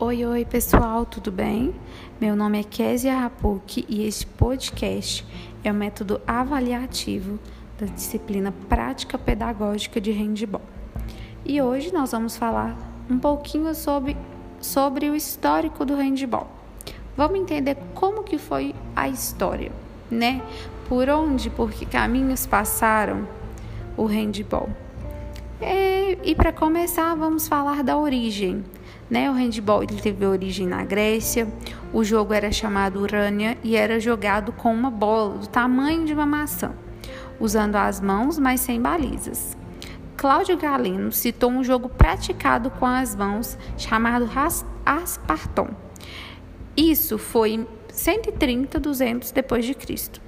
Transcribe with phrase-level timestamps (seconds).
[0.00, 1.74] Oi, oi pessoal, tudo bem?
[2.20, 5.26] Meu nome é Késia Rapucci e este podcast
[5.64, 7.36] é o método avaliativo
[7.76, 10.62] da disciplina Prática Pedagógica de Handball.
[11.44, 12.78] E hoje nós vamos falar
[13.10, 14.16] um pouquinho sobre,
[14.60, 16.46] sobre o histórico do handball.
[17.16, 19.72] Vamos entender como que foi a história,
[20.08, 20.40] né?
[20.88, 23.26] Por onde, por que caminhos passaram
[23.96, 24.68] o handball.
[25.60, 28.64] É, e para começar, vamos falar da origem.
[29.10, 29.30] Né?
[29.30, 31.48] O handball ele teve origem na Grécia.
[31.92, 36.26] O jogo era chamado Urânia e era jogado com uma bola do tamanho de uma
[36.26, 36.72] maçã,
[37.40, 39.56] usando as mãos, mas sem balizas.
[40.16, 44.28] Cláudio Galeno citou um jogo praticado com as mãos chamado
[44.84, 45.68] Asparton.
[46.76, 50.20] Isso foi em 130 200 depois de Cristo.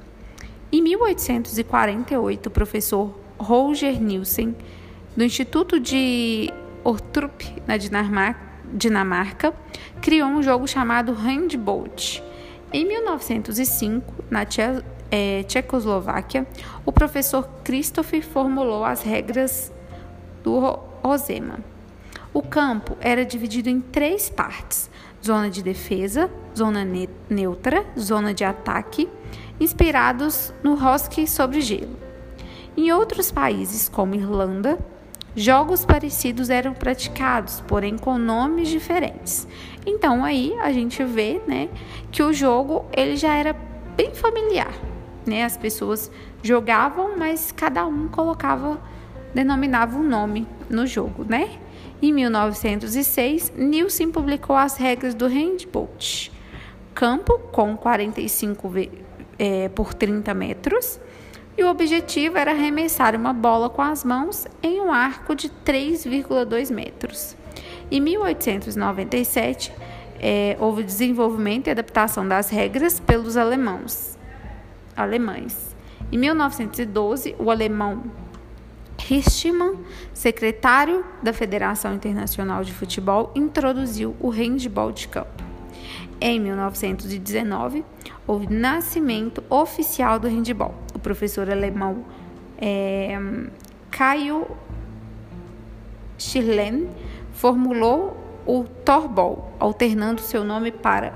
[0.73, 4.55] Em 1848, o professor Roger Nielsen,
[5.17, 6.53] do Instituto de
[6.84, 9.55] Ortrup, na Dinamarca, Dinamarca,
[10.00, 12.20] criou um jogo chamado Handbolt.
[12.72, 14.62] Em 1905, na Tche
[15.11, 16.47] é, Tchecoslováquia,
[16.86, 19.72] o professor Christoph formulou as regras
[20.42, 20.59] do
[21.03, 21.59] Rosema.
[22.33, 24.89] O campo era dividido em três partes:
[25.25, 29.09] zona de defesa, zona ne neutra, zona de ataque,
[29.59, 31.97] inspirados no hockey sobre gelo.
[32.77, 34.78] Em outros países, como Irlanda,
[35.36, 39.47] Jogos parecidos eram praticados, porém com nomes diferentes.
[39.87, 41.69] Então aí a gente vê, né,
[42.11, 43.55] que o jogo ele já era
[43.97, 44.72] bem familiar,
[45.27, 45.45] né?
[45.45, 46.11] As pessoas
[46.42, 48.81] jogavam, mas cada um colocava,
[49.33, 51.59] denominava um nome no jogo, né?
[52.03, 55.91] Em 1906, Nielsen publicou as regras do handball.
[56.94, 58.72] Campo com 45
[59.39, 60.98] é, por 30 metros
[61.61, 66.72] e o objetivo era arremessar uma bola com as mãos em um arco de 3,2
[66.72, 67.36] metros.
[67.91, 69.70] Em 1897,
[70.19, 74.16] é, houve desenvolvimento e adaptação das regras pelos alemãos,
[74.97, 75.76] alemães.
[76.10, 78.04] Em 1912, o alemão
[78.98, 79.81] Richtmann,
[80.15, 85.44] secretário da Federação Internacional de Futebol, introduziu o handball de campo.
[86.19, 87.84] Em 1919,
[88.27, 90.75] houve nascimento oficial do handball.
[91.00, 92.05] O professor alemão
[92.59, 93.19] é,
[93.91, 94.47] Caio
[96.19, 96.91] Schirlen
[97.33, 101.15] formulou o Torball, alternando seu nome para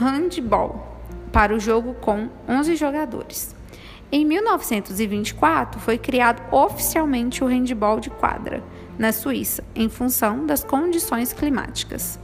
[0.00, 1.00] handball,
[1.30, 3.54] para o jogo com 11 jogadores.
[4.10, 8.64] Em 1924, foi criado oficialmente o handball de quadra,
[8.98, 12.18] na Suíça, em função das condições climáticas.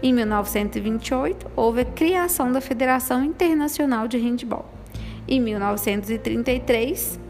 [0.00, 4.79] Em 1928, houve a criação da Federação Internacional de Handball.
[5.28, 7.20] Em 1933,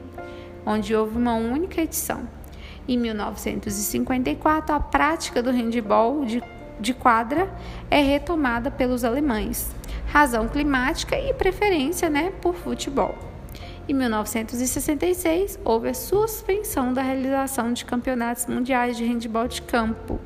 [0.65, 2.27] onde houve uma única edição.
[2.87, 6.41] Em 1954, a prática do handball de,
[6.79, 7.53] de quadra
[7.89, 9.75] é retomada pelos alemães
[10.11, 13.30] razão climática e preferência né, por futebol.
[13.89, 20.19] Em 1966, houve a suspensão da realização de campeonatos mundiais de handebol de campo.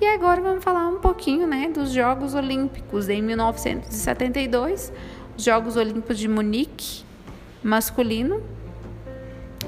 [0.00, 3.08] E agora vamos falar um pouquinho né, dos Jogos Olímpicos.
[3.08, 4.92] Em 1972,
[5.36, 7.04] os Jogos Olímpicos de Munique,
[7.62, 8.42] masculino.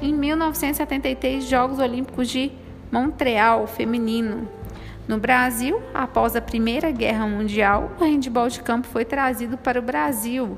[0.01, 2.51] Em 1973, Jogos Olímpicos de
[2.91, 4.47] Montreal, feminino.
[5.07, 9.81] No Brasil, após a Primeira Guerra Mundial, o handebol de campo foi trazido para o
[9.81, 10.57] Brasil.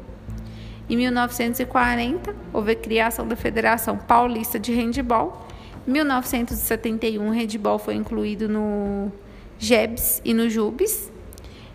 [0.89, 5.45] Em 1940, houve a criação da Federação Paulista de Handebol.
[5.87, 9.11] Em 1971, o handebol foi incluído no
[9.57, 11.11] JEBS e no JUBS.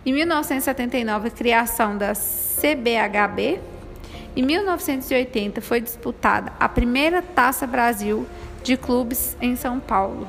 [0.05, 3.59] Em 1979, a criação da CBHB.
[4.35, 8.25] Em 1980, foi disputada a primeira Taça Brasil
[8.63, 10.27] de clubes em São Paulo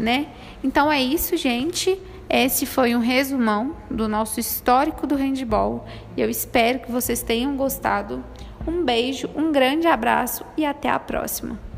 [0.00, 0.28] né?
[0.64, 2.00] Então é isso, gente.
[2.32, 5.84] Esse foi um resumão do nosso histórico do handball
[6.16, 8.24] e eu espero que vocês tenham gostado.
[8.64, 11.69] Um beijo, um grande abraço e até a próxima.